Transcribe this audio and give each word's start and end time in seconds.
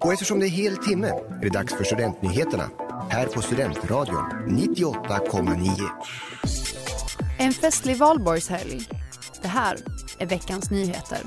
Och 0.00 0.12
eftersom 0.12 0.40
det 0.40 0.46
är 0.46 0.50
hel 0.50 0.76
timme 0.76 1.08
är 1.08 1.40
det 1.42 1.48
dags 1.48 1.74
för 1.74 1.84
Studentnyheterna 1.84 2.70
här 3.10 3.26
på 3.26 3.42
Studentradion 3.42 4.24
98,9. 4.48 5.90
En 7.38 7.52
festlig 7.52 7.96
valborgshelg. 7.96 8.80
Det 9.42 9.48
här 9.48 9.76
är 10.18 10.26
veckans 10.26 10.70
nyheter. 10.70 11.18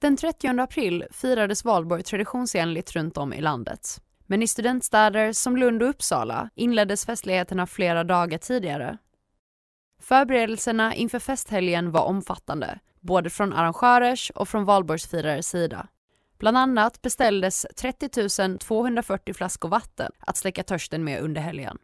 Den 0.00 0.16
30 0.16 0.60
april 0.60 1.04
firades 1.10 1.64
valborg 1.64 2.02
traditionsenligt 2.02 2.92
runt 2.92 3.16
om 3.16 3.32
i 3.32 3.40
landet. 3.40 4.00
Men 4.26 4.42
i 4.42 4.46
studentstäder 4.46 5.32
som 5.32 5.56
Lund 5.56 5.82
och 5.82 5.88
Uppsala 5.88 6.50
inleddes 6.54 7.06
festligheterna 7.06 7.66
flera 7.66 8.04
dagar 8.04 8.38
tidigare. 8.38 8.98
Förberedelserna 10.02 10.94
inför 10.94 11.18
festhelgen 11.18 11.90
var 11.90 12.04
omfattande, 12.04 12.78
både 13.00 13.30
från 13.30 13.52
arrangörers 13.52 14.30
och 14.30 14.48
från 14.48 14.64
valborgsfirares 14.64 15.48
sida. 15.48 15.88
Bland 16.38 16.56
annat 16.56 17.02
beställdes 17.02 17.66
30 17.76 18.58
240 18.58 19.34
flaskor 19.34 19.68
vatten 19.68 20.12
att 20.18 20.36
släcka 20.36 20.62
törsten 20.62 21.04
med 21.04 21.20
under 21.22 21.40
helgen. 21.40 21.78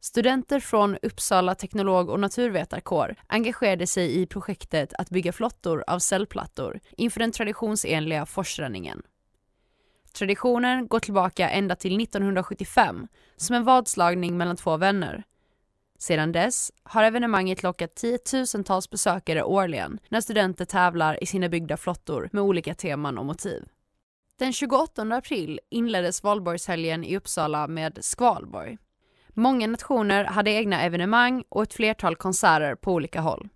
Studenter 0.00 0.60
från 0.60 0.96
Uppsala 1.02 1.54
teknolog 1.54 2.10
och 2.10 2.20
naturvetarkår 2.20 3.14
engagerade 3.26 3.86
sig 3.86 4.20
i 4.20 4.26
projektet 4.26 4.92
att 4.92 5.10
bygga 5.10 5.32
flottor 5.32 5.84
av 5.86 5.98
cellplattor 5.98 6.80
inför 6.96 7.20
den 7.20 7.32
traditionsenliga 7.32 8.26
forsränningen. 8.26 9.02
Traditionen 10.12 10.88
går 10.88 11.00
tillbaka 11.00 11.50
ända 11.50 11.76
till 11.76 12.00
1975 12.00 13.08
som 13.36 13.56
en 13.56 13.64
vadslagning 13.64 14.36
mellan 14.36 14.56
två 14.56 14.76
vänner. 14.76 15.24
Sedan 15.98 16.32
dess 16.32 16.72
har 16.82 17.04
evenemanget 17.04 17.62
lockat 17.62 17.94
tiotusentals 17.94 18.90
besökare 18.90 19.44
årligen 19.44 19.98
när 20.08 20.20
studenter 20.20 20.64
tävlar 20.64 21.22
i 21.22 21.26
sina 21.26 21.48
byggda 21.48 21.76
flottor 21.76 22.28
med 22.32 22.42
olika 22.42 22.74
teman 22.74 23.18
och 23.18 23.26
motiv. 23.26 23.64
Den 24.38 24.52
28 24.52 25.02
april 25.02 25.60
inleddes 25.70 26.22
valborgshelgen 26.22 27.04
i 27.04 27.16
Uppsala 27.16 27.66
med 27.66 27.98
Skvalborg. 28.00 28.78
Många 29.28 29.66
nationer 29.66 30.24
hade 30.24 30.50
egna 30.50 30.82
evenemang 30.82 31.44
och 31.48 31.62
ett 31.62 31.74
flertal 31.74 32.16
konserter 32.16 32.74
på 32.74 32.92
olika 32.92 33.20
håll. 33.20 33.48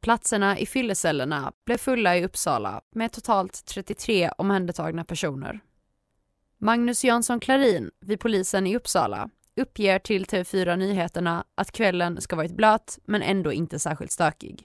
Platserna 0.00 0.58
i 0.58 0.66
fyllecellerna 0.66 1.52
blev 1.66 1.76
fulla 1.76 2.16
i 2.16 2.24
Uppsala 2.24 2.80
med 2.90 3.12
totalt 3.12 3.64
33 3.66 4.30
omhändertagna 4.38 5.04
personer. 5.04 5.60
Magnus 6.58 7.04
Jansson 7.04 7.40
Klarin 7.40 7.90
vid 8.00 8.20
polisen 8.20 8.66
i 8.66 8.76
Uppsala 8.76 9.30
uppger 9.56 9.98
till 9.98 10.24
TV4 10.24 10.76
Nyheterna 10.76 11.44
att 11.54 11.72
kvällen 11.72 12.20
ska 12.20 12.36
varit 12.36 12.56
blöt 12.56 12.98
men 13.04 13.22
ändå 13.22 13.52
inte 13.52 13.78
särskilt 13.78 14.12
stökig. 14.12 14.64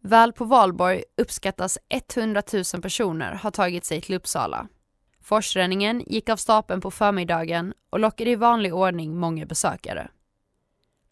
Väl 0.00 0.32
på 0.32 0.44
valborg 0.44 1.04
uppskattas 1.16 1.78
100 1.88 2.42
000 2.52 2.82
personer 2.82 3.34
ha 3.34 3.50
tagit 3.50 3.84
sig 3.84 4.00
till 4.00 4.14
Uppsala. 4.14 4.68
Forsränningen 5.20 6.04
gick 6.06 6.28
av 6.28 6.36
stapeln 6.36 6.80
på 6.80 6.90
förmiddagen 6.90 7.74
och 7.90 8.00
lockade 8.00 8.30
i 8.30 8.34
vanlig 8.34 8.74
ordning 8.74 9.16
många 9.16 9.46
besökare. 9.46 10.10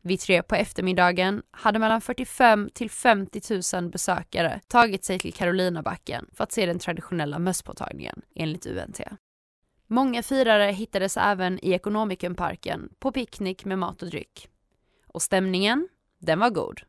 Vid 0.02 0.20
tre 0.20 0.42
på 0.42 0.54
eftermiddagen 0.54 1.42
hade 1.50 1.78
mellan 1.78 2.00
45 2.00 2.70
till 2.74 2.90
50 2.90 3.80
000 3.80 3.90
besökare 3.90 4.60
tagit 4.68 5.04
sig 5.04 5.18
till 5.18 5.34
Karolinabacken 5.34 6.26
för 6.32 6.44
att 6.44 6.52
se 6.52 6.66
den 6.66 6.78
traditionella 6.78 7.38
mösspåtagningen, 7.38 8.22
enligt 8.34 8.66
UNT. 8.66 9.00
Många 9.92 10.22
firare 10.22 10.72
hittades 10.72 11.16
även 11.16 11.64
i 11.64 11.72
Ekonomikenparken 11.72 12.88
på 12.98 13.12
picknick 13.12 13.64
med 13.64 13.78
mat 13.78 14.02
och 14.02 14.08
dryck. 14.08 14.48
Och 15.06 15.22
stämningen, 15.22 15.88
den 16.20 16.38
var 16.38 16.50
god. 16.50 16.80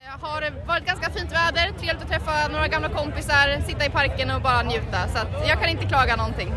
Det 0.00 0.06
har 0.06 0.66
varit 0.66 0.86
ganska 0.86 1.10
fint 1.10 1.32
väder, 1.32 1.78
trevligt 1.78 2.02
att 2.02 2.08
träffa 2.08 2.48
några 2.52 2.68
gamla 2.68 2.88
kompisar, 2.88 3.60
sitta 3.66 3.86
i 3.86 3.90
parken 3.90 4.30
och 4.30 4.42
bara 4.42 4.62
njuta. 4.62 5.08
Så 5.08 5.18
jag 5.48 5.60
kan 5.60 5.68
inte 5.68 5.86
klaga 5.86 6.16
någonting. 6.16 6.52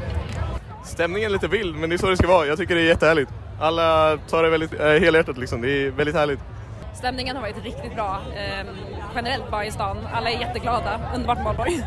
Stämningen 0.85 1.29
är 1.29 1.33
lite 1.33 1.47
vild, 1.47 1.75
men 1.75 1.89
det 1.89 1.95
är 1.95 1.97
så 1.97 2.09
det 2.09 2.17
ska 2.17 2.27
vara. 2.27 2.45
Jag 2.45 2.57
tycker 2.57 2.75
det 2.75 2.81
är 2.81 2.87
jättehärligt. 2.87 3.31
Alla 3.59 4.17
tar 4.17 4.43
det 4.43 4.49
väldigt 4.49 4.73
äh, 4.73 4.87
helhjärtat 4.87 5.37
liksom. 5.37 5.61
Det 5.61 5.69
är 5.69 5.91
väldigt 5.91 6.15
härligt. 6.15 6.39
Stämningen 6.93 7.35
har 7.35 7.43
varit 7.43 7.63
riktigt 7.63 7.95
bra. 7.95 8.21
Eh, 8.35 8.65
generellt 9.15 9.51
bara 9.51 9.65
i 9.65 9.71
stan. 9.71 9.97
Alla 10.13 10.29
är 10.29 10.39
jätteglada. 10.39 11.11
Underbart 11.15 11.45
valborg. 11.45 11.83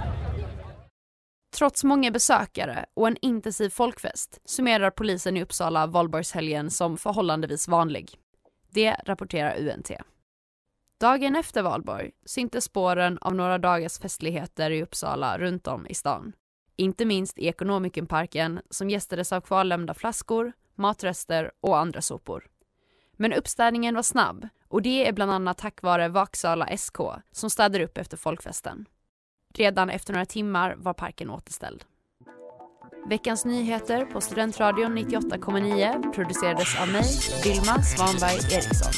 Trots 1.50 1.84
många 1.84 2.10
besökare 2.10 2.86
och 2.94 3.08
en 3.08 3.16
intensiv 3.22 3.70
folkfest 3.70 4.40
summerar 4.44 4.90
polisen 4.90 5.36
i 5.36 5.42
Uppsala 5.42 5.86
valborgshelgen 5.86 6.70
som 6.70 6.96
förhållandevis 6.96 7.68
vanlig. 7.68 8.10
Det 8.70 8.96
rapporterar 9.04 9.56
UNT. 9.58 9.90
Dagen 11.00 11.36
efter 11.36 11.62
valborg 11.62 12.10
syntes 12.24 12.64
spåren 12.64 13.18
av 13.20 13.34
några 13.34 13.58
dagars 13.58 13.98
festligheter 13.98 14.70
i 14.70 14.82
Uppsala 14.82 15.38
runt 15.38 15.66
om 15.66 15.86
i 15.86 15.94
stan. 15.94 16.32
Inte 16.76 17.04
minst 17.04 17.38
i 17.38 17.46
Ekonomikumparken 17.46 18.60
som 18.70 18.90
gästades 18.90 19.32
av 19.32 19.40
kvarlämnda 19.40 19.94
flaskor, 19.94 20.52
matrester 20.74 21.50
och 21.60 21.78
andra 21.78 22.02
sopor. 22.02 22.46
Men 23.12 23.32
uppstädningen 23.32 23.94
var 23.94 24.02
snabb 24.02 24.48
och 24.68 24.82
det 24.82 25.08
är 25.08 25.12
bland 25.12 25.30
annat 25.32 25.58
tack 25.58 25.82
vare 25.82 26.08
Vaksala 26.08 26.76
SK 26.76 26.96
som 27.32 27.50
städar 27.50 27.80
upp 27.80 27.98
efter 27.98 28.16
folkfesten. 28.16 28.86
Redan 29.58 29.90
efter 29.90 30.12
några 30.12 30.26
timmar 30.26 30.74
var 30.78 30.92
parken 30.92 31.30
återställd. 31.30 31.84
Veckans 33.08 33.44
nyheter 33.44 34.04
på 34.04 34.20
Studentradion 34.20 34.98
98,9 34.98 36.12
producerades 36.12 36.80
av 36.80 36.88
mig, 36.88 37.04
Vilma 37.44 37.82
Svanberg 37.82 38.54
Eriksson. 38.54 38.92